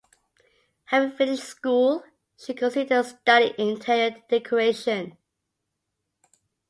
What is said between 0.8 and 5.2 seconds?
Having finished school, she considered studying interior decoration.